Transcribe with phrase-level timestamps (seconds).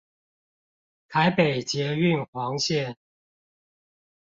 [1.09, 2.95] 台北捷運黃線